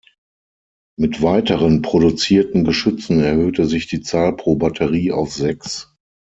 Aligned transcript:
Mit 0.97 1.21
weiteren 1.21 1.83
produzierten 1.83 2.63
Geschützen 2.63 3.19
erhöhte 3.21 3.67
sich 3.67 3.85
die 3.85 4.01
Zahl 4.01 4.35
pro 4.35 4.55
Batterie 4.55 5.11
auf 5.11 5.31
sechs. 5.31 5.93